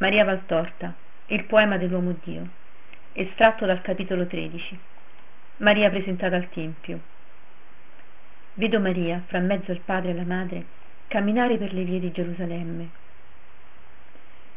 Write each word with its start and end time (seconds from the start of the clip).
Maria 0.00 0.24
Valtorta, 0.24 0.94
il 1.26 1.42
poema 1.42 1.76
dell'uomo 1.76 2.14
Dio, 2.22 2.46
estratto 3.14 3.66
dal 3.66 3.80
capitolo 3.82 4.28
13. 4.28 4.78
Maria 5.56 5.90
presentata 5.90 6.36
al 6.36 6.48
Tempio. 6.50 7.00
Vedo 8.54 8.78
Maria, 8.78 9.24
fra 9.26 9.40
mezzo 9.40 9.72
al 9.72 9.80
padre 9.80 10.10
e 10.10 10.12
alla 10.12 10.22
madre, 10.22 10.64
camminare 11.08 11.58
per 11.58 11.72
le 11.72 11.82
vie 11.82 11.98
di 11.98 12.12
Gerusalemme. 12.12 12.88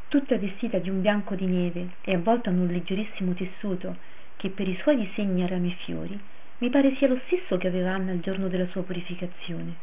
Tutta 0.09 0.37
vestita 0.37 0.77
di 0.77 0.91
un 0.91 1.01
bianco 1.01 1.33
di 1.33 1.47
neve 1.47 1.87
e 2.01 2.13
avvolta 2.13 2.51
in 2.51 2.59
un 2.59 2.67
leggerissimo 2.67 3.33
tessuto 3.33 3.97
che 4.35 4.49
per 4.51 4.67
i 4.67 4.77
suoi 4.83 4.97
disegni 4.97 5.41
a 5.41 5.47
rami 5.47 5.71
e 5.71 5.83
fiori 5.83 6.19
mi 6.59 6.69
pare 6.69 6.93
sia 6.97 7.07
lo 7.07 7.19
stesso 7.25 7.57
che 7.57 7.65
aveva 7.65 7.93
Anna 7.93 8.11
il 8.11 8.21
giorno 8.21 8.47
della 8.47 8.67
sua 8.67 8.83
purificazione. 8.83 9.73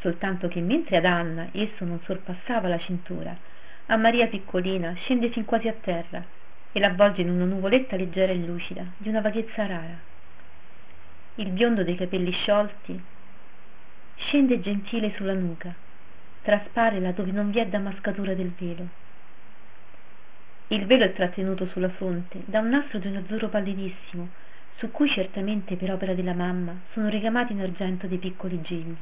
Soltanto 0.00 0.48
che 0.48 0.62
mentre 0.62 0.96
ad 0.96 1.04
Anna 1.04 1.48
esso 1.52 1.84
non 1.84 2.00
sorpassava 2.04 2.66
la 2.66 2.78
cintura, 2.78 3.36
a 3.92 3.96
Maria 3.96 4.28
piccolina 4.28 4.94
scende 4.94 5.30
fin 5.30 5.44
quasi 5.44 5.66
a 5.66 5.72
terra 5.72 6.24
e 6.70 6.78
l'avvolge 6.78 7.22
in 7.22 7.30
una 7.30 7.44
nuvoletta 7.44 7.96
leggera 7.96 8.30
e 8.30 8.36
lucida 8.36 8.84
di 8.96 9.08
una 9.08 9.20
vaghezza 9.20 9.66
rara. 9.66 9.98
Il 11.34 11.50
biondo 11.50 11.82
dei 11.82 11.96
capelli 11.96 12.30
sciolti 12.30 13.02
scende 14.14 14.60
gentile 14.60 15.12
sulla 15.16 15.32
nuca, 15.32 15.74
traspare 16.42 17.00
là 17.00 17.10
dove 17.10 17.32
non 17.32 17.50
vi 17.50 17.58
è 17.58 17.66
damascatura 17.66 18.32
del 18.34 18.52
velo. 18.56 18.86
Il 20.68 20.86
velo 20.86 21.02
è 21.02 21.12
trattenuto 21.12 21.66
sulla 21.66 21.88
fronte 21.88 22.42
da 22.44 22.60
un 22.60 22.68
nastro 22.68 23.00
di 23.00 23.08
un 23.08 23.16
azzurro 23.16 23.48
pallidissimo, 23.48 24.28
su 24.76 24.92
cui 24.92 25.08
certamente 25.08 25.74
per 25.74 25.90
opera 25.90 26.14
della 26.14 26.34
mamma 26.34 26.76
sono 26.92 27.08
ricamati 27.08 27.54
in 27.54 27.60
argento 27.60 28.06
dei 28.06 28.18
piccoli 28.18 28.60
gigli. 28.62 28.96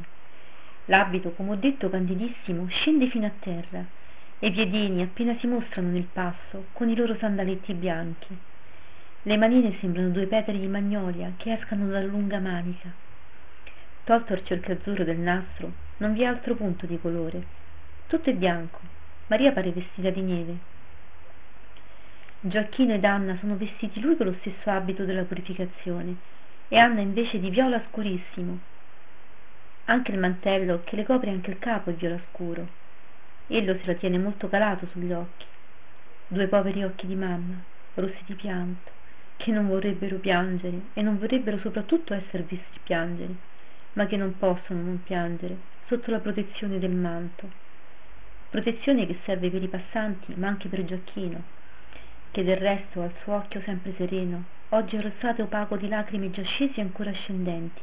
L'abito, 0.87 1.33
come 1.33 1.51
ho 1.51 1.57
detto, 1.57 1.91
candidissimo, 1.91 2.67
scende 2.69 3.09
fino 3.09 3.27
a 3.27 3.33
terra 3.39 3.97
e 4.41 4.53
piedini 4.53 5.03
appena 5.03 5.37
si 5.39 5.49
mostrano 5.49 5.91
nel 5.91 6.07
passo 6.13 6.67
con 6.73 6.89
i 6.89 6.95
loro 6.95 7.17
sandaletti 7.17 7.75
bianchi. 7.75 8.39
Le 9.23 9.37
manine 9.37 9.77
sembrano 9.81 10.11
due 10.11 10.27
petali 10.27 10.61
di 10.61 10.69
magnolia 10.69 11.33
che 11.37 11.53
escano 11.53 11.89
dalla 11.89 12.07
lunga 12.07 12.39
manica. 12.39 12.89
Tolto 14.05 14.33
il 14.35 14.45
cerchio 14.45 14.75
azzurro 14.75 15.05
del 15.05 15.19
nastro, 15.19 15.73
non 15.99 16.13
vi 16.13 16.23
è 16.23 16.27
altro 16.27 16.55
punto 16.55 16.87
di 16.87 16.99
colore. 17.01 17.43
Tutto 18.07 18.31
è 18.31 18.35
bianco. 18.35 18.79
Maria 19.27 19.53
pare 19.53 19.73
vestita 19.73 20.11
di 20.11 20.23
neve. 20.23 20.57
Gioacchino 22.41 22.95
ed 22.95 23.05
Anna 23.05 23.37
sono 23.41 23.57
vestiti 23.57 24.01
lui 24.01 24.17
con 24.17 24.27
lo 24.27 24.37
stesso 24.41 24.71
abito 24.71 25.05
della 25.05 25.25
purificazione 25.25 26.15
e 26.69 26.79
Anna 26.79 27.01
invece 27.01 27.41
di 27.41 27.51
viola 27.51 27.83
scurissimo. 27.89 28.59
Anche 29.87 30.13
il 30.13 30.19
mantello 30.19 30.83
che 30.85 30.95
le 30.95 31.05
copre 31.05 31.31
anche 31.31 31.51
il 31.51 31.59
capo 31.59 31.91
è 31.91 31.95
viola 31.95 32.21
scuro 32.31 32.87
Ello 33.51 33.79
se 33.79 33.87
la 33.87 33.95
tiene 33.95 34.19
molto 34.19 34.47
calato 34.49 34.87
sugli 34.93 35.11
occhi. 35.11 35.47
Due 36.29 36.47
poveri 36.49 36.85
occhi 36.85 37.07
di 37.07 37.15
mamma, 37.15 37.57
rossi 37.95 38.23
di 38.27 38.35
pianto, 38.35 38.91
che 39.39 39.51
non 39.51 39.69
vorrebbero 39.69 40.17
piangere 40.17 40.81
e 40.93 41.01
non 41.01 41.19
vorrebbero 41.19 41.59
soprattutto 41.59 42.13
essere 42.13 42.43
visti 42.43 42.79
piangere, 42.83 43.35
ma 43.95 44.07
che 44.07 44.19
non 44.19 44.37
possono 44.37 44.83
non 44.83 45.03
piangere 45.03 45.57
sotto 45.87 46.11
la 46.11 46.19
protezione 46.19 46.79
del 46.79 46.91
manto. 46.91 47.49
Protezione 48.51 49.07
che 49.07 49.17
serve 49.25 49.49
per 49.49 49.63
i 49.63 49.69
passanti, 49.69 50.35
ma 50.37 50.49
anche 50.49 50.69
per 50.69 50.85
Gioacchino, 50.85 51.43
che 52.31 52.45
del 52.45 52.59
resto 52.59 53.01
al 53.01 53.15
suo 53.23 53.35
occhio 53.35 53.63
sempre 53.63 53.95
sereno, 53.97 54.45
oggi 54.71 54.97
è 54.97 55.01
rossato 55.01 55.41
e 55.41 55.45
opaco 55.45 55.79
di 55.79 55.89
lacrime 55.89 56.31
già 56.31 56.43
scesi 56.43 56.81
e 56.81 56.83
ancora 56.83 57.09
ascendenti, 57.09 57.81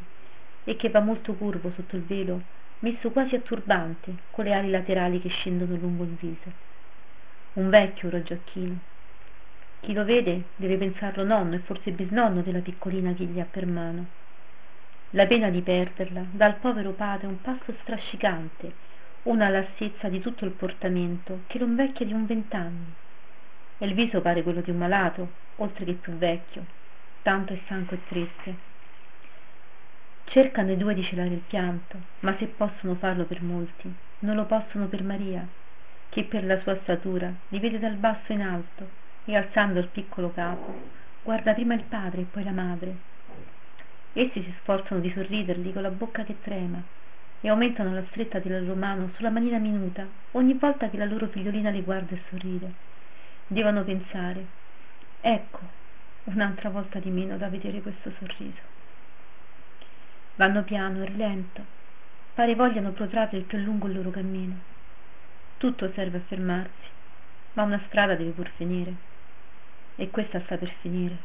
e 0.64 0.76
che 0.76 0.90
va 0.90 1.00
molto 1.00 1.34
curvo 1.34 1.72
sotto 1.76 1.96
il 1.96 2.04
velo 2.04 2.42
messo 2.80 3.12
quasi 3.12 3.36
a 3.36 3.40
turbante 3.40 4.16
con 4.32 4.46
le 4.46 4.54
ali 4.54 4.70
laterali 4.70 5.20
che 5.20 5.30
scendono 5.30 5.76
lungo 5.76 6.04
il 6.04 6.16
viso. 6.16 6.52
Un 7.54 7.70
vecchio 7.70 8.08
ora 8.08 8.22
Gioacchino 8.22 8.94
chi 9.86 9.94
lo 9.94 10.04
vede 10.04 10.46
deve 10.56 10.78
pensarlo 10.78 11.24
nonno 11.24 11.54
e 11.54 11.60
forse 11.60 11.92
bisnonno 11.92 12.42
della 12.42 12.60
piccolina 12.60 13.14
che 13.14 13.26
gli 13.26 13.40
ha 13.40 13.46
per 13.46 13.68
mano. 13.68 14.06
La 15.12 15.28
pena 15.28 15.52
di 15.52 15.62
perderla 15.62 16.26
dà 16.32 16.46
al 16.46 16.56
povero 16.56 16.94
padre 16.94 17.28
un 17.28 17.40
passo 17.40 17.72
strascicante 17.82 18.74
una 19.24 19.50
lassezza 19.50 20.10
di 20.10 20.20
tutto 20.20 20.44
il 20.46 20.52
portamento 20.52 21.42
che 21.46 21.60
lo 21.60 21.66
invecchia 21.66 22.04
di 22.04 22.14
un 22.14 22.26
vent'anni. 22.26 22.94
E 23.78 23.86
il 23.86 23.94
viso 23.94 24.22
pare 24.22 24.42
quello 24.42 24.62
di 24.62 24.72
un 24.72 24.78
malato 24.78 25.34
oltre 25.58 25.86
che 25.86 25.94
più 25.94 26.14
vecchio 26.14 26.66
tanto 27.22 27.54
è 27.54 27.60
stanco 27.66 27.94
e 27.94 28.04
triste 28.08 28.56
cercano 30.26 30.72
i 30.72 30.78
due 30.78 30.94
di 30.94 31.04
celare 31.04 31.30
il 31.30 31.44
pianto 31.48 31.98
ma 32.20 32.36
se 32.38 32.46
possono 32.48 32.96
farlo 32.96 33.26
per 33.26 33.42
molti 33.42 33.94
non 34.20 34.36
lo 34.36 34.46
possono 34.46 34.88
per 34.88 35.04
maria 35.04 35.48
che 36.10 36.24
per 36.24 36.46
la 36.46 36.60
sua 36.62 36.78
statura 36.82 37.32
li 37.50 37.60
vede 37.60 37.80
dal 37.80 37.96
basso 37.96 38.32
in 38.32 38.42
alto 38.42 38.90
e 39.26 39.36
alzando 39.36 39.80
il 39.80 39.88
piccolo 39.88 40.32
capo 40.32 41.04
guarda 41.26 41.54
prima 41.54 41.74
il 41.74 41.84
padre 41.90 42.22
e 42.22 42.26
poi 42.26 42.44
la 42.44 42.52
madre. 42.52 42.96
Essi 44.14 44.44
si 44.44 44.54
sforzano 44.60 45.02
di 45.02 45.12
sorridergli 45.12 45.74
con 45.74 45.82
la 45.82 45.90
bocca 45.90 46.24
che 46.24 46.40
trema 46.40 46.80
e 47.42 47.50
aumentano 47.50 47.94
la 47.94 48.06
stretta 48.12 48.38
della 48.38 48.60
loro 48.60 48.76
mano 48.76 49.10
sulla 49.16 49.32
manina 49.32 49.58
minuta 49.58 50.08
ogni 50.34 50.54
volta 50.54 50.88
che 50.88 50.98
la 50.98 51.06
loro 51.06 51.28
figliolina 51.28 51.72
li 51.72 51.82
guarda 51.82 52.14
e 52.14 52.22
sorride. 52.30 52.72
Devono 53.48 53.84
pensare 53.84 54.46
ecco 55.20 55.60
un'altra 56.26 56.70
volta 56.70 57.00
di 57.00 57.10
meno 57.10 57.38
da 57.38 57.50
vedere 57.50 57.82
questo 57.82 58.12
sorriso 58.20 58.75
vanno 60.36 60.64
piano 60.64 61.02
e 61.02 61.06
rilento. 61.06 61.66
Pare 62.34 62.56
vogliano 62.56 62.92
protrarre 62.92 63.38
il 63.38 63.44
più 63.44 63.58
lungo 63.60 63.88
il 63.88 63.94
loro 63.94 64.12
cammino. 64.12 64.56
Tutto 65.58 65.92
serve 65.94 66.18
a 66.18 66.22
fermarsi 66.28 66.94
ma 67.56 67.64
una 67.64 67.82
strada 67.88 68.16
deve 68.16 68.32
pur 68.32 68.50
finire. 68.56 69.14
E 69.96 70.10
questa 70.10 70.42
sta 70.42 70.58
per 70.58 70.72
finire. 70.82 71.18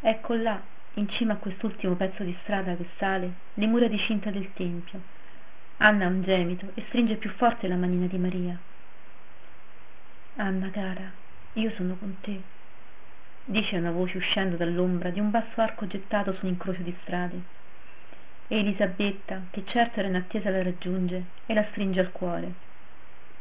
Ecco 0.00 0.34
là 0.34 0.60
in 0.94 1.08
cima 1.10 1.34
a 1.34 1.36
quest'ultimo 1.36 1.94
pezzo 1.94 2.22
di 2.24 2.36
strada 2.42 2.74
che 2.76 2.88
sale 2.96 3.32
le 3.54 3.66
mura 3.66 3.86
di 3.88 3.98
cinta 3.98 4.30
del 4.30 4.52
tempio. 4.54 5.00
Anna 5.78 6.06
ha 6.06 6.08
un 6.08 6.22
gemito 6.22 6.72
e 6.74 6.84
stringe 6.88 7.16
più 7.16 7.30
forte 7.30 7.68
la 7.68 7.76
manina 7.76 8.06
di 8.06 8.18
Maria. 8.18 8.58
Anna 10.36 10.70
cara 10.70 11.10
io 11.54 11.70
sono 11.72 11.96
con 11.96 12.16
te 12.20 12.40
dice 13.50 13.78
una 13.78 13.90
voce 13.90 14.18
uscendo 14.18 14.56
dall'ombra 14.56 15.08
di 15.08 15.20
un 15.20 15.30
basso 15.30 15.60
arco 15.62 15.86
gettato 15.86 16.34
su 16.34 16.44
un 16.44 16.52
incrocio 16.52 16.82
di 16.82 16.94
strade. 17.02 17.40
E 18.46 18.58
elisabetta 18.58 19.42
che 19.50 19.64
certo 19.66 20.00
era 20.00 20.08
in 20.08 20.16
attesa 20.16 20.50
la 20.50 20.62
raggiunge 20.62 21.24
e 21.46 21.54
la 21.54 21.66
stringe 21.70 22.00
al 22.00 22.12
cuore. 22.12 22.52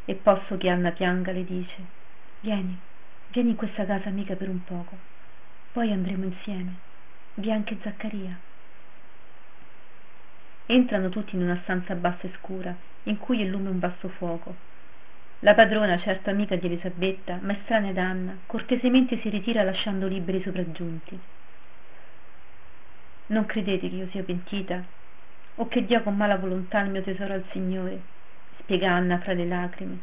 E 0.05 0.15
posso 0.15 0.57
che 0.57 0.69
Anna 0.69 0.91
pianga 0.91 1.31
le 1.31 1.43
dice 1.43 1.95
vieni 2.39 2.79
vieni 3.29 3.49
in 3.49 3.55
questa 3.55 3.85
casa 3.85 4.07
amica 4.07 4.35
per 4.35 4.47
un 4.47 4.63
poco. 4.63 4.97
Poi 5.73 5.91
andremo 5.91 6.23
insieme 6.23 6.85
vi 7.35 7.51
anche 7.51 7.77
Zaccaria 7.83 8.35
entrano 10.65 11.09
tutti 11.09 11.35
in 11.35 11.43
una 11.43 11.59
stanza 11.63 11.93
bassa 11.95 12.27
e 12.27 12.31
scura 12.37 12.75
in 13.03 13.17
cui 13.17 13.41
illume 13.41 13.69
un 13.69 13.79
basso 13.79 14.07
fuoco 14.09 14.55
la 15.41 15.53
padrona 15.53 15.99
certo 15.99 16.31
amica 16.31 16.55
di 16.55 16.65
elisabetta 16.65 17.37
ma 17.39 17.53
estranea 17.53 17.91
ad 17.91 17.97
anna 17.97 18.39
cortesemente 18.47 19.19
si 19.19 19.29
ritira 19.29 19.61
lasciando 19.61 20.07
liberi 20.07 20.39
i 20.39 20.41
sopraggiunti. 20.41 21.19
Non 23.27 23.45
credete 23.45 23.87
che 23.87 23.95
io 23.95 24.07
sia 24.09 24.23
pentita? 24.23 24.83
O 25.55 25.67
che 25.67 25.85
dia 25.85 26.01
con 26.01 26.15
mala 26.15 26.37
volontà 26.37 26.79
il 26.81 26.89
mio 26.89 27.03
tesoro 27.03 27.33
al 27.33 27.45
signore? 27.51 28.15
spiega 28.59 28.91
anna 28.91 29.19
fra 29.19 29.33
le 29.33 29.45
lacrime. 29.45 29.99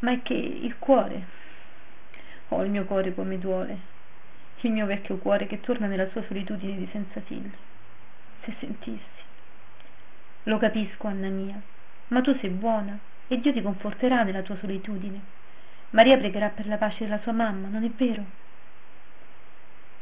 Ma 0.00 0.12
è 0.12 0.22
che 0.22 0.34
il 0.34 0.76
cuore? 0.78 1.26
Oh 2.48 2.62
il 2.64 2.70
mio 2.70 2.84
cuore 2.84 3.14
come 3.14 3.38
duole. 3.38 3.96
Il 4.60 4.72
mio 4.72 4.84
vecchio 4.84 5.16
cuore 5.16 5.46
che 5.46 5.60
torna 5.60 5.86
nella 5.86 6.08
sua 6.10 6.22
solitudine 6.26 6.76
di 6.76 6.88
senza 6.92 7.20
figli. 7.22 7.50
Se 8.42 8.54
sentissi. 8.58 9.22
Lo 10.44 10.58
capisco 10.58 11.06
anna 11.06 11.28
mia 11.28 11.60
ma 12.08 12.20
tu 12.20 12.36
sei 12.38 12.50
buona 12.50 12.98
e 13.28 13.40
Dio 13.40 13.52
ti 13.52 13.62
conforterà 13.62 14.22
nella 14.22 14.42
tua 14.42 14.56
solitudine. 14.58 15.20
Maria 15.90 16.18
pregherà 16.18 16.48
per 16.48 16.66
la 16.66 16.76
pace 16.76 17.04
della 17.04 17.20
sua 17.20 17.32
mamma 17.32 17.68
non 17.68 17.84
è 17.84 17.90
vero? 17.90 18.24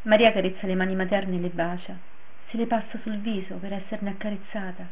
Maria 0.02 0.32
carezza 0.32 0.66
le 0.66 0.74
mani 0.74 0.94
materne 0.94 1.36
e 1.36 1.40
le 1.40 1.48
bacia. 1.48 1.96
Se 2.48 2.56
le 2.56 2.66
passa 2.66 2.98
sul 3.02 3.18
viso 3.18 3.56
per 3.56 3.72
esserne 3.72 4.10
accarezzata. 4.10 4.86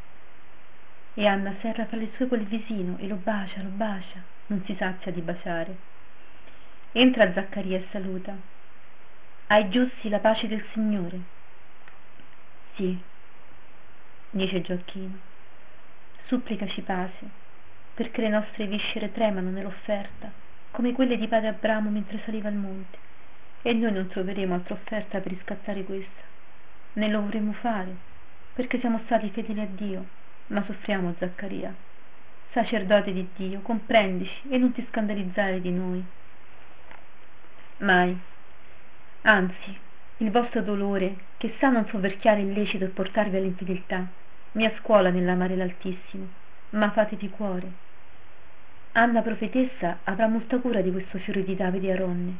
E 1.14 1.26
Anna 1.26 1.54
serra 1.60 1.86
fra 1.86 1.96
le 1.96 2.10
sue 2.16 2.26
quel 2.26 2.44
visino 2.44 2.96
e 2.98 3.06
lo 3.06 3.16
bacia, 3.16 3.62
lo 3.62 3.70
bacia. 3.70 4.20
Non 4.46 4.62
si 4.64 4.74
sazia 4.76 5.12
di 5.12 5.20
baciare. 5.20 5.76
Entra 6.92 7.32
Zaccaria 7.32 7.78
e 7.78 7.86
saluta. 7.90 8.36
Ai 9.48 9.68
giusti 9.68 10.08
la 10.08 10.18
pace 10.18 10.48
del 10.48 10.64
Signore. 10.72 11.20
Sì 12.74 13.12
dice 14.34 14.60
Gioacchino 14.62 15.32
supplicaci 16.26 16.82
pace 16.82 17.42
perché 17.94 18.20
le 18.20 18.28
nostre 18.28 18.66
viscere 18.66 19.12
tremano 19.12 19.50
nell'offerta 19.50 20.30
come 20.70 20.92
quelle 20.92 21.16
di 21.16 21.28
padre 21.28 21.48
Abramo 21.48 21.90
mentre 21.90 22.20
saliva 22.24 22.48
al 22.48 22.54
monte 22.54 22.98
e 23.62 23.72
noi 23.72 23.92
non 23.92 24.08
troveremo 24.08 24.54
altra 24.54 24.74
offerta 24.74 25.20
per 25.20 25.32
riscattare 25.32 25.84
questa 25.84 26.22
né 26.94 27.08
lo 27.08 27.22
vorremmo 27.22 27.52
fare 27.52 27.94
perché 28.54 28.78
siamo 28.80 29.00
stati 29.04 29.30
fedeli 29.30 29.60
a 29.60 29.66
Dio 29.66 30.06
ma 30.48 30.64
soffriamo 30.64 31.14
Zaccaria 31.18 31.74
sacerdote 32.54 33.12
di 33.12 33.28
Dio, 33.34 33.60
comprendici 33.62 34.48
e 34.48 34.58
non 34.58 34.72
ti 34.72 34.86
scandalizzare 34.88 35.60
di 35.60 35.72
noi. 35.72 36.02
Mai. 37.78 38.16
Anzi, 39.22 39.76
il 40.18 40.30
vostro 40.30 40.62
dolore, 40.62 41.16
che 41.36 41.56
sa 41.58 41.70
non 41.70 41.86
soverchiare 41.88 42.40
il 42.40 42.52
lecito 42.52 42.84
e 42.84 42.88
portarvi 42.88 43.36
all'infedeltà, 43.36 44.06
mi 44.54 44.70
scuola 44.80 45.10
nell'amare 45.10 45.56
l'Altissimo, 45.56 46.26
ma 46.70 46.90
fate 46.90 47.16
di 47.16 47.28
cuore. 47.28 47.82
Anna 48.92 49.22
profetessa 49.22 49.98
avrà 50.04 50.26
molta 50.26 50.58
cura 50.58 50.80
di 50.80 50.90
questo 50.90 51.18
fiore 51.18 51.44
di 51.44 51.54
Davide 51.56 51.92
Aronne. 51.92 52.34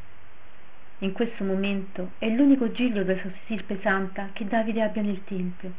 In 0.99 1.13
questo 1.13 1.45
momento 1.45 2.13
è 2.19 2.29
l'unico 2.29 2.71
giglio 2.71 3.03
della 3.03 3.21
sua 3.21 3.31
stirpe 3.43 3.81
santa 3.83 4.29
che 4.33 4.47
Davide 4.47 4.83
abbia 4.83 5.03
nel 5.03 5.23
Tempio 5.25 5.73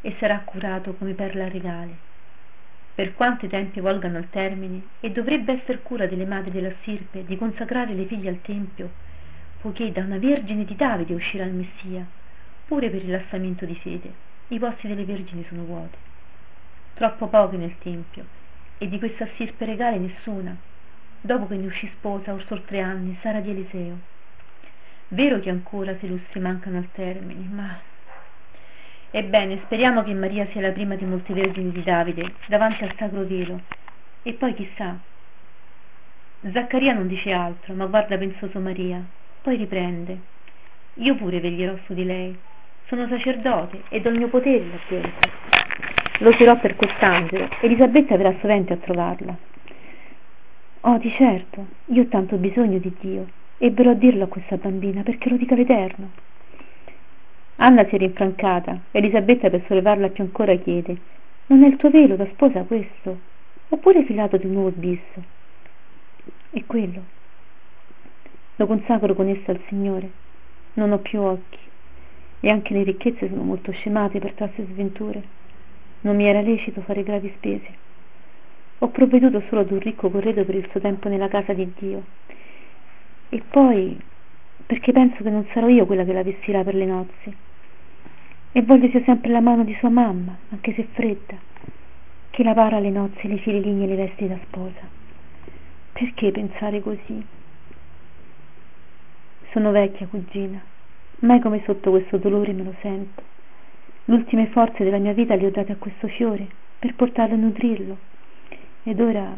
e 0.00 0.14
sarà 0.18 0.40
curato 0.44 0.94
come 0.94 1.14
perla 1.14 1.48
regale 1.48 2.12
per 2.94 3.14
quanto 3.14 3.46
i 3.46 3.48
tempi 3.48 3.80
volgano 3.80 4.18
al 4.18 4.30
termine 4.30 4.82
e 5.00 5.10
dovrebbe 5.10 5.60
esser 5.60 5.82
cura 5.82 6.06
delle 6.06 6.26
madri 6.26 6.52
della 6.52 6.72
stirpe 6.80 7.24
di 7.24 7.36
consacrare 7.36 7.92
le 7.92 8.04
figlie 8.04 8.28
al 8.28 8.40
tempio 8.40 8.92
poiché 9.60 9.90
da 9.90 10.02
una 10.02 10.18
vergine 10.18 10.64
di 10.64 10.76
Davide 10.76 11.14
uscirà 11.14 11.44
il 11.44 11.54
Messia 11.54 12.06
pure 12.66 12.90
per 12.90 13.00
rilassamento 13.00 13.64
di 13.64 13.78
sede 13.82 14.23
i 14.48 14.58
posti 14.58 14.88
delle 14.88 15.04
vergini 15.04 15.44
sono 15.48 15.64
vuoti 15.64 15.96
troppo 16.94 17.28
poche 17.28 17.56
nel 17.56 17.76
tempio 17.78 18.26
e 18.78 18.88
di 18.88 18.98
questa 18.98 19.26
stirpe 19.34 19.64
regale 19.64 19.98
nessuna 19.98 20.56
dopo 21.20 21.46
che 21.46 21.56
ne 21.56 21.66
uscì 21.66 21.90
sposa 21.96 22.32
or 22.32 22.62
tre 22.66 22.80
anni 22.80 23.18
Sara 23.22 23.40
di 23.40 23.50
Eliseo 23.50 23.98
vero 25.08 25.40
che 25.40 25.50
ancora 25.50 25.96
sei 25.98 26.08
lustri 26.08 26.40
mancano 26.40 26.78
al 26.78 26.90
termine 26.92 27.46
ma 27.48 27.80
Ebbene, 29.16 29.60
speriamo 29.66 30.02
che 30.02 30.12
Maria 30.12 30.44
sia 30.50 30.60
la 30.60 30.72
prima 30.72 30.96
di 30.96 31.04
molte 31.04 31.32
vergini 31.32 31.70
di 31.70 31.84
Davide 31.84 32.34
davanti 32.48 32.82
al 32.82 32.92
sacro 32.98 33.24
velo. 33.24 33.60
E 34.24 34.32
poi 34.32 34.54
chissà. 34.54 34.98
Zaccaria 36.52 36.94
non 36.94 37.06
dice 37.06 37.30
altro, 37.30 37.74
ma 37.74 37.86
guarda 37.86 38.18
pensoso 38.18 38.58
Maria. 38.58 39.00
Poi 39.40 39.56
riprende. 39.56 40.18
Io 40.94 41.14
pure 41.14 41.38
veglierò 41.38 41.76
su 41.84 41.94
di 41.94 42.04
lei. 42.04 42.36
Sono 42.86 43.06
sacerdote 43.08 43.82
ed 43.88 44.04
ho 44.04 44.10
il 44.10 44.18
mio 44.18 44.28
potere 44.28 44.64
là 44.66 44.78
dentro. 44.88 45.30
Lo 46.18 46.28
userò 46.28 46.58
per 46.58 46.76
quest'angelo. 46.76 47.48
Elisabetta 47.60 48.16
verrà 48.16 48.34
sovente 48.40 48.74
a 48.74 48.76
trovarla. 48.76 49.36
Oh, 50.80 50.98
di 50.98 51.10
certo, 51.12 51.66
io 51.86 52.02
ho 52.02 52.06
tanto 52.08 52.36
bisogno 52.36 52.78
di 52.78 52.94
Dio 53.00 53.26
e 53.56 53.70
verrò 53.70 53.92
a 53.92 53.94
dirlo 53.94 54.24
a 54.24 54.28
questa 54.28 54.56
bambina 54.56 55.02
perché 55.02 55.30
lo 55.30 55.36
dica 55.36 55.54
l'Eterno. 55.54 56.10
Anna 57.56 57.86
si 57.86 57.94
è 57.94 57.98
rinfrancata. 57.98 58.78
Elisabetta 58.90 59.48
per 59.48 59.64
sollevarla 59.66 60.08
più 60.08 60.24
ancora 60.24 60.54
chiede 60.56 60.96
Non 61.46 61.62
è 61.62 61.68
il 61.68 61.76
tuo 61.76 61.88
velo 61.88 62.16
da 62.16 62.26
sposa 62.32 62.64
questo? 62.64 63.18
Oppure 63.70 64.04
filato 64.04 64.36
di 64.36 64.46
nuovo 64.46 64.72
bisso? 64.74 65.22
E 66.50 66.64
quello. 66.66 67.02
Lo 68.56 68.66
consacro 68.66 69.14
con 69.14 69.28
essa 69.28 69.52
al 69.52 69.60
Signore. 69.68 70.10
Non 70.74 70.92
ho 70.92 70.98
più 70.98 71.20
occhi. 71.20 71.58
E 72.44 72.50
anche 72.50 72.74
le 72.74 72.82
ricchezze 72.82 73.26
sono 73.26 73.42
molto 73.42 73.72
scemate 73.72 74.18
per 74.18 74.34
trasse 74.34 74.66
sventure. 74.66 75.22
Non 76.02 76.14
mi 76.14 76.26
era 76.26 76.42
lecito 76.42 76.82
fare 76.82 77.02
gravi 77.02 77.32
spese. 77.38 77.68
Ho 78.80 78.88
provveduto 78.88 79.42
solo 79.48 79.62
ad 79.62 79.70
un 79.70 79.78
ricco 79.78 80.10
corredo 80.10 80.44
per 80.44 80.54
il 80.54 80.68
suo 80.70 80.78
tempo 80.78 81.08
nella 81.08 81.28
casa 81.28 81.54
di 81.54 81.72
Dio. 81.78 82.04
E 83.30 83.42
poi 83.48 83.98
perché 84.66 84.92
penso 84.92 85.22
che 85.22 85.30
non 85.30 85.46
sarò 85.54 85.68
io 85.68 85.86
quella 85.86 86.04
che 86.04 86.12
la 86.12 86.22
vestirà 86.22 86.62
per 86.62 86.74
le 86.74 86.84
nozze 86.84 87.34
e 88.52 88.60
voglio 88.60 88.90
sia 88.90 89.02
sempre 89.04 89.30
la 89.30 89.40
mano 89.40 89.64
di 89.64 89.74
sua 89.78 89.88
mamma 89.88 90.36
anche 90.50 90.74
se 90.74 90.86
fredda 90.92 91.36
che 92.28 92.42
la 92.42 92.52
para 92.52 92.78
le 92.78 92.90
nozze 92.90 93.26
le 93.26 93.38
fileline 93.38 93.84
e 93.84 93.86
le 93.86 93.96
vesti 93.96 94.28
da 94.28 94.38
sposa 94.44 94.88
perché 95.92 96.30
pensare 96.30 96.80
così 96.80 97.26
sono 99.50 99.70
vecchia 99.70 100.06
cugina 100.06 100.62
mai 101.24 101.40
come 101.40 101.62
sotto 101.64 101.90
questo 101.90 102.16
dolore 102.16 102.52
me 102.52 102.62
lo 102.62 102.74
sento 102.80 103.22
le 104.06 104.14
ultime 104.14 104.46
forze 104.46 104.84
della 104.84 104.98
mia 104.98 105.12
vita 105.12 105.34
le 105.34 105.46
ho 105.46 105.50
date 105.50 105.72
a 105.72 105.76
questo 105.76 106.08
fiore 106.08 106.46
per 106.78 106.94
portarlo 106.94 107.34
a 107.34 107.38
nutrirlo 107.38 107.96
ed 108.82 109.00
ora 109.00 109.34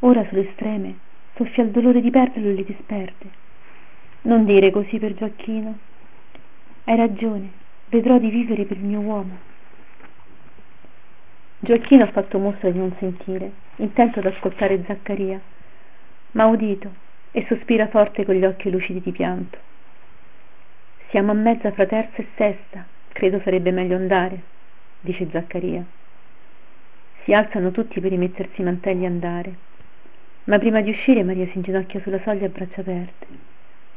ora 0.00 0.26
sulle 0.28 0.48
estreme 0.48 0.98
soffia 1.34 1.62
il 1.62 1.70
dolore 1.70 2.00
di 2.00 2.10
perderlo 2.10 2.48
e 2.48 2.54
le 2.54 2.64
disperde 2.64 3.40
non 4.22 4.44
dire 4.44 4.70
così 4.70 4.98
per 4.98 5.14
Gioacchino. 5.14 5.78
Hai 6.84 6.96
ragione, 6.96 7.50
vedrò 7.88 8.18
di 8.18 8.30
vivere 8.30 8.64
per 8.64 8.76
il 8.76 8.84
mio 8.84 9.00
uomo. 9.00 9.36
Gioacchino 11.58 12.04
ha 12.04 12.10
fatto 12.10 12.38
mostra 12.38 12.70
di 12.70 12.78
non 12.78 12.94
sentire, 12.98 13.50
intento 13.76 14.20
ad 14.20 14.26
ascoltare 14.26 14.82
Zaccaria, 14.86 15.40
ma 16.32 16.44
ha 16.44 16.46
udito 16.46 16.90
e 17.32 17.44
sospira 17.48 17.88
forte 17.88 18.24
con 18.24 18.34
gli 18.34 18.44
occhi 18.44 18.70
lucidi 18.70 19.00
di 19.00 19.12
pianto. 19.12 19.58
Siamo 21.12 21.32
a 21.32 21.34
mezza 21.34 21.70
fra 21.72 21.84
terza 21.84 22.22
e 22.22 22.26
sesta, 22.36 22.86
credo 23.08 23.38
sarebbe 23.44 23.70
meglio 23.70 23.96
andare, 23.96 24.40
dice 25.00 25.28
Zaccaria. 25.30 25.84
Si 27.22 27.34
alzano 27.34 27.70
tutti 27.70 28.00
per 28.00 28.08
rimettersi 28.08 28.62
i 28.62 28.64
mantelli 28.64 29.02
e 29.02 29.08
andare, 29.08 29.54
ma 30.44 30.58
prima 30.58 30.80
di 30.80 30.88
uscire 30.88 31.22
Maria 31.22 31.44
si 31.48 31.58
inginocchia 31.58 32.00
sulla 32.00 32.18
soglia 32.22 32.46
a 32.46 32.48
braccia 32.48 32.80
aperte 32.80 33.26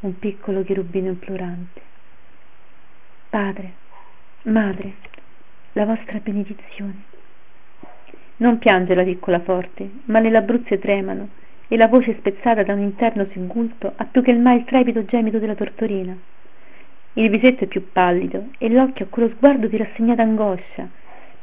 un 0.01 0.19
piccolo 0.19 0.61
cherubino 0.63 1.07
implorante. 1.07 1.81
Padre, 3.29 3.71
madre, 4.41 4.93
la 5.71 5.85
vostra 5.85 6.19
benedizione. 6.19 7.01
Non 8.37 8.57
piange 8.57 8.93
la 8.93 9.05
piccola 9.05 9.39
forte, 9.39 9.89
ma 10.07 10.19
le 10.19 10.31
labbruzze 10.31 10.79
tremano 10.79 11.29
e 11.69 11.77
la 11.77 11.87
voce 11.87 12.17
spezzata 12.17 12.63
da 12.63 12.73
un 12.73 12.81
interno 12.81 13.25
singulto 13.31 13.93
ha 13.95 14.03
più 14.03 14.21
che 14.21 14.33
mai 14.33 14.57
il 14.57 14.65
trepido 14.65 15.05
gemito 15.05 15.39
della 15.39 15.55
tortorina. 15.55 16.33
Il 17.17 17.29
visetto 17.29 17.63
è 17.63 17.67
più 17.67 17.91
pallido 17.91 18.47
e 18.57 18.69
l'occhio 18.69 19.05
ha 19.05 19.07
quello 19.09 19.29
sguardo 19.29 19.67
di 19.67 19.77
rassegnata 19.77 20.21
angoscia 20.21 20.85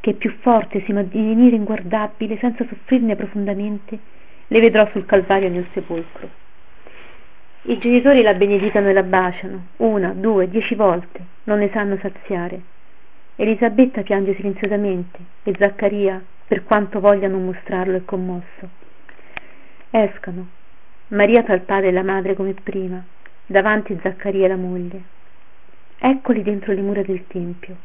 che 0.01 0.13
più 0.15 0.31
forte 0.41 0.83
si 0.85 0.93
ma 0.93 1.03
divenire 1.03 1.57
inguardabile 1.57 2.37
senza 2.39 2.67
soffrirne 2.69 3.17
profondamente 3.17 3.99
le 4.49 4.61
vedrò 4.61 4.87
sul 4.91 5.07
calvario 5.07 5.49
nel 5.49 5.67
sepolcro. 5.73 6.29
I 7.63 7.79
genitori 7.79 8.21
la 8.21 8.35
benedicano 8.35 8.89
e 8.89 8.93
la 8.93 9.03
baciano, 9.03 9.67
una, 9.77 10.13
due, 10.13 10.51
dieci 10.51 10.75
volte, 10.75 11.21
non 11.45 11.61
ne 11.61 11.71
sanno 11.73 11.97
saziare. 12.03 12.61
Elisabetta 13.37 14.03
piange 14.03 14.35
silenziosamente 14.35 15.21
e 15.45 15.55
Zaccaria, 15.57 16.23
per 16.49 16.65
quanto 16.65 17.01
voglia 17.01 17.29
non 17.29 17.47
mostrarlo, 17.47 17.97
è 17.97 18.05
commosso. 18.05 18.69
Escano. 19.89 20.49
Maria 21.09 21.45
fa 21.45 21.55
il 21.55 21.63
padre 21.63 21.89
e 21.89 21.93
la 21.93 22.03
madre 22.03 22.35
come 22.35 22.55
prima, 22.55 23.03
davanti 23.47 23.97
Zaccaria 24.03 24.45
e 24.45 24.49
la 24.49 24.57
moglie. 24.57 25.21
Eccoli 26.05 26.43
dentro 26.43 26.73
le 26.73 26.81
mura 26.81 27.03
del 27.03 27.29
tempio. 27.29 27.77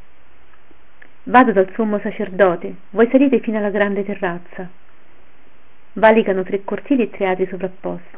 Vado 1.25 1.51
dal 1.51 1.71
sommo 1.75 1.99
sacerdote, 1.99 2.73
voi 2.89 3.07
salite 3.11 3.39
fino 3.41 3.59
alla 3.59 3.69
grande 3.69 4.03
terrazza. 4.03 4.67
Valicano 5.93 6.41
tre 6.41 6.63
cortili 6.63 7.03
e 7.03 7.09
tre 7.11 7.27
atri 7.27 7.45
sovrapposti. 7.45 8.17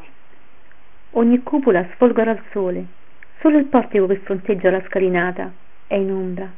Ogni 1.12 1.44
cupola 1.44 1.86
sfolgora 1.96 2.32
al 2.32 2.42
sole. 2.52 2.86
Solo 3.42 3.58
il 3.58 3.66
portico 3.66 4.08
che 4.08 4.16
fronteggia 4.20 4.72
la 4.72 4.82
scalinata 4.88 5.52
è 5.86 5.96
in 5.96 6.14
ombra. 6.14 6.50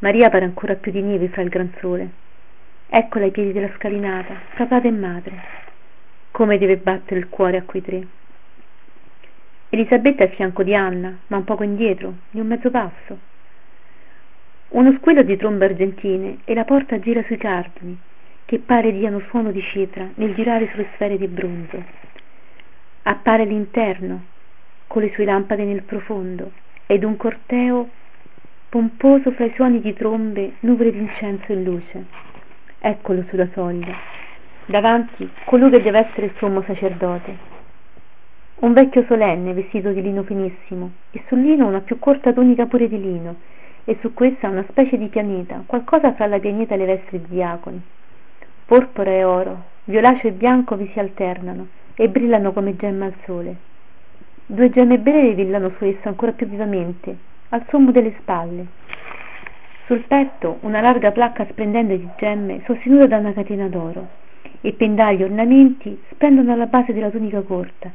Maria 0.00 0.28
pare 0.28 0.44
ancora 0.44 0.74
più 0.74 0.92
di 0.92 1.00
neve 1.00 1.28
fra 1.28 1.40
il 1.40 1.48
gran 1.48 1.72
sole. 1.78 2.10
Eccola 2.88 3.24
ai 3.24 3.30
piedi 3.30 3.52
della 3.52 3.72
scalinata 3.76 4.34
padre 4.68 4.88
e 4.88 4.90
madre. 4.92 5.42
Come 6.32 6.58
deve 6.58 6.76
battere 6.76 7.18
il 7.18 7.30
cuore 7.30 7.56
a 7.56 7.62
quei 7.62 7.80
tre 7.80 8.06
elisabetta 9.68 10.24
è 10.24 10.26
a 10.26 10.30
fianco 10.30 10.62
di 10.62 10.74
anna 10.74 11.16
ma 11.26 11.36
un 11.36 11.44
poco 11.44 11.62
indietro 11.62 12.14
di 12.30 12.40
un 12.40 12.46
mezzo 12.46 12.70
passo. 12.70 13.18
Uno 14.68 14.92
squillo 14.98 15.22
di 15.22 15.36
trombe 15.36 15.64
argentine 15.64 16.38
e 16.44 16.54
la 16.54 16.64
porta 16.64 16.98
gira 16.98 17.22
sui 17.24 17.36
cardini 17.36 17.98
che 18.44 18.58
pare 18.58 18.92
diano 18.92 19.20
suono 19.28 19.50
di 19.50 19.60
cietra 19.60 20.08
nel 20.14 20.34
girare 20.34 20.68
sulle 20.70 20.88
sfere 20.94 21.18
di 21.18 21.26
bronzo. 21.26 21.82
Appare 23.02 23.44
l'interno 23.44 24.24
con 24.86 25.02
le 25.02 25.12
sue 25.12 25.24
lampade 25.24 25.64
nel 25.64 25.82
profondo 25.82 26.52
ed 26.86 27.02
un 27.02 27.16
corteo 27.16 27.88
pomposo 28.68 29.32
fra 29.32 29.44
i 29.44 29.52
suoni 29.54 29.80
di 29.80 29.92
trombe 29.94 30.54
nuvole 30.60 30.92
d'incenso 30.92 31.52
e 31.52 31.56
luce. 31.56 32.04
Eccolo 32.78 33.24
sulla 33.28 33.48
soglia. 33.52 33.96
Davanti 34.66 35.28
colui 35.44 35.70
che 35.70 35.82
deve 35.82 36.06
essere 36.06 36.26
il 36.26 36.32
sommo 36.38 36.62
sacerdote 36.62 37.55
un 38.58 38.72
vecchio 38.72 39.04
solenne 39.06 39.52
vestito 39.52 39.90
di 39.90 40.00
lino 40.00 40.22
finissimo. 40.22 40.90
E 41.10 41.22
sul 41.28 41.40
lino 41.40 41.66
una 41.66 41.80
più 41.80 41.98
corta 41.98 42.32
tunica 42.32 42.64
pure 42.64 42.88
di 42.88 42.98
lino. 42.98 43.36
E 43.84 43.98
su 44.00 44.14
questa 44.14 44.48
una 44.48 44.64
specie 44.68 44.96
di 44.96 45.08
pianeta 45.08 45.62
qualcosa 45.66 46.14
fra 46.14 46.26
la 46.26 46.38
pianeta 46.38 46.74
e 46.74 46.78
le 46.78 46.86
vesti 46.86 47.22
diaconi. 47.28 47.82
Porpora 48.64 49.10
e 49.10 49.24
oro 49.24 49.74
violaceo 49.84 50.30
e 50.30 50.32
bianco 50.32 50.74
vi 50.76 50.88
si 50.92 50.98
alternano 50.98 51.68
e 51.94 52.08
brillano 52.08 52.52
come 52.52 52.74
gemme 52.76 53.04
al 53.04 53.14
sole. 53.24 53.56
Due 54.46 54.70
gemme 54.70 54.98
belle 54.98 55.34
brillano 55.34 55.72
su 55.76 55.84
essa 55.84 56.08
ancora 56.08 56.32
più 56.32 56.46
vivamente 56.46 57.16
al 57.50 57.64
sommo 57.68 57.90
delle 57.92 58.14
spalle. 58.20 58.66
Sul 59.84 60.00
petto 60.08 60.58
una 60.62 60.80
larga 60.80 61.12
placca 61.12 61.46
splendente 61.50 61.98
di 61.98 62.08
gemme 62.16 62.62
sostenuta 62.64 63.06
da 63.06 63.18
una 63.18 63.32
catena 63.34 63.68
d'oro. 63.68 64.24
E 64.62 64.72
pendagli 64.72 65.20
e 65.20 65.24
ornamenti 65.24 66.02
splendono 66.10 66.52
alla 66.52 66.66
base 66.66 66.94
della 66.94 67.10
tunica 67.10 67.42
corta 67.42 67.92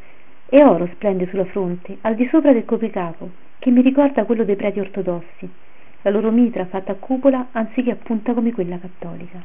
e 0.54 0.64
oro 0.66 0.86
splende 0.94 1.28
sulla 1.28 1.46
fronte 1.46 1.98
al 2.02 2.16
di 2.16 2.28
sopra 2.30 2.52
del 2.52 2.66
copricapo 2.66 3.30
che 3.58 3.72
mi 3.72 3.82
ricorda 3.82 4.26
quello 4.26 4.44
dei 4.44 4.58
preti 4.58 4.82
ortodossi 4.82 5.50
la 6.02 6.10
loro 6.10 6.30
mitra 6.30 6.66
fatta 6.66 6.92
a 6.92 6.96
cupola 6.96 7.48
anziché 7.52 7.92
a 7.92 7.96
punta 7.96 8.34
come 8.34 8.52
quella 8.52 8.78
cattolica. 8.80 9.42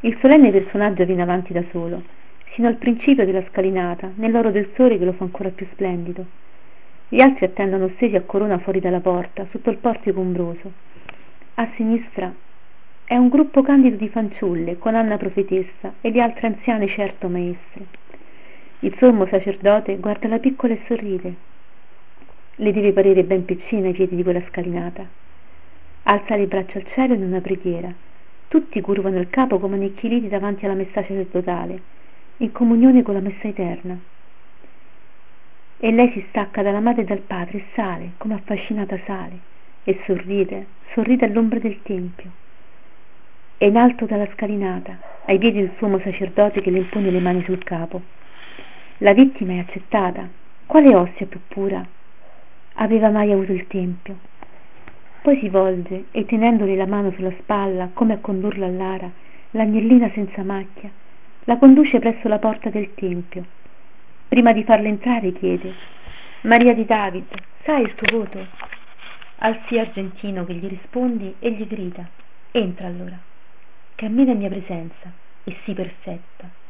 Il 0.00 0.16
solenne 0.20 0.50
personaggio 0.50 1.04
viene 1.04 1.22
avanti 1.22 1.52
da 1.52 1.62
solo 1.70 2.02
sino 2.54 2.66
al 2.66 2.76
principio 2.76 3.24
della 3.24 3.44
scalinata 3.50 4.10
nell'oro 4.16 4.50
del 4.50 4.70
sole 4.74 4.98
che 4.98 5.04
lo 5.04 5.12
fa 5.12 5.24
ancora 5.24 5.50
più 5.50 5.66
splendido. 5.70 6.24
Gli 7.08 7.20
altri 7.20 7.44
attendono 7.44 7.90
stesi 7.94 8.16
a 8.16 8.22
corona 8.22 8.58
fuori 8.58 8.80
dalla 8.80 9.00
porta 9.00 9.46
sotto 9.50 9.70
il 9.70 9.78
portico 9.78 10.18
ombroso 10.18 10.72
a 11.54 11.68
sinistra 11.76 12.34
è 13.04 13.16
un 13.16 13.28
gruppo 13.28 13.62
candido 13.62 13.94
di 13.94 14.08
fanciulle 14.08 14.76
con 14.76 14.96
Anna 14.96 15.16
profetessa 15.18 15.94
e 16.00 16.10
le 16.10 16.20
altre 16.20 16.48
anziane 16.48 16.88
certo 16.88 17.28
maestre 17.28 18.02
il 18.84 18.94
sommo 18.98 19.26
sacerdote 19.26 19.96
guarda 19.96 20.28
la 20.28 20.38
piccola 20.38 20.74
e 20.74 20.80
sorride. 20.86 21.34
Le 22.56 22.72
deve 22.72 22.92
parere 22.92 23.24
ben 23.24 23.44
piccina 23.44 23.86
ai 23.86 23.94
piedi 23.94 24.14
di 24.14 24.22
quella 24.22 24.42
scalinata. 24.48 25.06
Alza 26.04 26.36
le 26.36 26.46
braccia 26.46 26.78
al 26.78 26.86
cielo 26.92 27.14
in 27.14 27.22
una 27.22 27.40
preghiera 27.40 27.92
tutti 28.54 28.80
curvano 28.80 29.18
il 29.18 29.30
capo 29.30 29.58
come 29.58 29.74
annichiliti 29.74 30.28
davanti 30.28 30.64
alla 30.64 30.74
messa 30.74 31.00
sacerdotale 31.00 31.80
in 32.36 32.52
comunione 32.52 33.02
con 33.02 33.14
la 33.14 33.20
messa 33.20 33.48
eterna. 33.48 33.98
E 35.78 35.90
lei 35.90 36.12
si 36.12 36.24
stacca 36.28 36.62
dalla 36.62 36.78
madre 36.78 37.02
e 37.02 37.04
dal 37.04 37.18
padre 37.18 37.58
e 37.58 37.64
sale 37.74 38.12
come 38.16 38.34
affascinata 38.34 38.96
sale 39.06 39.38
e 39.82 40.00
sorride 40.04 40.66
sorride 40.92 41.24
all'ombra 41.24 41.58
del 41.58 41.80
tempio. 41.82 42.30
E 43.58 43.66
in 43.66 43.76
alto 43.76 44.04
dalla 44.04 44.28
scalinata 44.34 44.98
ai 45.24 45.38
piedi 45.38 45.58
del 45.58 45.72
sommo 45.78 45.98
sacerdote 45.98 46.60
che 46.60 46.70
le 46.70 46.78
impone 46.78 47.10
le 47.10 47.20
mani 47.20 47.42
sul 47.42 47.64
capo 47.64 48.02
la 48.98 49.12
vittima 49.12 49.54
è 49.54 49.58
accettata. 49.58 50.28
Quale 50.66 50.94
ossia 50.94 51.26
più 51.26 51.40
pura? 51.48 51.84
Aveva 52.74 53.10
mai 53.10 53.32
avuto 53.32 53.52
il 53.52 53.66
tempio? 53.66 54.18
Poi 55.20 55.38
si 55.38 55.48
volge 55.48 56.04
e 56.10 56.24
tenendole 56.26 56.76
la 56.76 56.86
mano 56.86 57.10
sulla 57.12 57.32
spalla 57.40 57.90
come 57.92 58.14
a 58.14 58.18
condurla 58.18 58.66
all'ara 58.66 59.10
l'agnellina 59.50 60.10
senza 60.12 60.42
macchia 60.42 60.90
la 61.44 61.56
conduce 61.58 61.98
presso 61.98 62.28
la 62.28 62.38
porta 62.38 62.70
del 62.70 62.94
tempio. 62.94 63.44
Prima 64.28 64.52
di 64.52 64.64
farla 64.64 64.88
entrare 64.88 65.32
chiede 65.32 65.72
Maria 66.42 66.74
di 66.74 66.84
David 66.84 67.26
sai 67.64 67.82
il 67.82 67.94
tuo 67.94 68.18
voto? 68.18 68.46
Al 69.38 69.60
sì 69.66 69.78
argentino 69.78 70.44
che 70.44 70.54
gli 70.54 70.68
rispondi 70.68 71.34
e 71.38 71.52
gli 71.52 71.66
grida 71.66 72.08
entra 72.50 72.86
allora 72.86 73.18
cammina 73.94 74.32
in 74.32 74.38
mia 74.38 74.48
presenza 74.48 75.12
e 75.44 75.56
sii 75.64 75.74
perfetta 75.74 76.62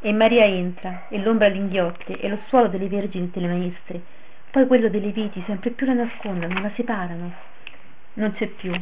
e 0.00 0.12
Maria 0.12 0.44
entra 0.44 1.06
e 1.08 1.18
l'ombra 1.18 1.48
l'inghiotte 1.48 2.18
e 2.18 2.28
lo 2.28 2.38
suolo 2.48 2.68
delle 2.68 2.88
vergini 2.88 3.26
e 3.26 3.30
delle 3.30 3.48
maestre. 3.48 4.02
Poi 4.50 4.66
quello 4.66 4.88
delle 4.88 5.10
viti 5.10 5.42
sempre 5.46 5.70
più 5.70 5.86
la 5.86 5.94
nascondono 5.94 6.60
la 6.60 6.70
separano. 6.74 7.32
Non 8.14 8.32
c'è 8.32 8.46
più. 8.48 8.72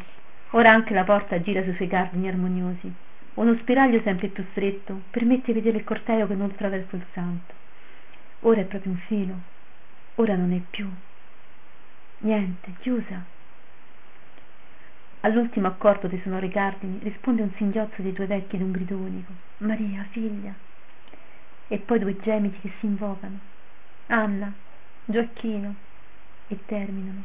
Ora 0.50 0.70
anche 0.70 0.94
la 0.94 1.04
porta 1.04 1.40
gira 1.40 1.62
sui 1.62 1.74
suoi 1.74 1.88
cardini 1.88 2.28
armoniosi 2.28 3.06
uno 3.38 3.54
spiraglio 3.54 4.00
sempre 4.02 4.28
più 4.28 4.44
stretto 4.50 5.02
permette 5.10 5.52
di 5.52 5.60
vedere 5.60 5.78
il 5.78 5.84
corteo 5.84 6.26
che 6.26 6.32
inoltra 6.32 6.68
verso 6.68 6.96
il 6.96 7.04
santo. 7.12 7.54
Ora 8.40 8.60
è 8.60 8.64
proprio 8.64 8.90
un 8.90 8.98
filo. 9.06 9.34
Ora 10.16 10.34
non 10.34 10.52
è 10.52 10.60
più. 10.68 10.90
Niente 12.18 12.72
chiusa. 12.80 13.24
All'ultimo 15.20 15.68
accordo 15.68 16.08
dei 16.08 16.20
sonori 16.22 16.48
cardini 16.48 16.98
risponde 17.00 17.42
un 17.42 17.52
singhiozzo 17.54 18.02
dei 18.02 18.12
due 18.12 18.26
vecchi 18.26 18.58
d'un 18.58 18.72
grido 18.72 18.96
unico 18.96 19.32
maria 19.58 20.06
figlia 20.10 20.54
e 21.68 21.78
poi 21.78 21.98
due 21.98 22.16
gemiti 22.16 22.58
che 22.60 22.72
si 22.80 22.86
invocano. 22.86 23.38
Anna 24.06 24.52
gioacchino 25.04 25.74
e 26.48 26.64
terminano. 26.66 27.24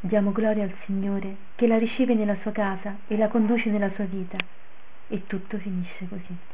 Diamo 0.00 0.32
gloria 0.32 0.64
al 0.64 0.74
Signore 0.84 1.36
che 1.54 1.66
la 1.66 1.78
riceve 1.78 2.14
nella 2.14 2.36
sua 2.42 2.52
casa 2.52 2.98
e 3.06 3.16
la 3.16 3.28
conduce 3.28 3.70
nella 3.70 3.90
sua 3.94 4.04
vita. 4.04 4.36
E 5.08 5.26
tutto 5.26 5.58
finisce 5.58 6.08
così. 6.08 6.51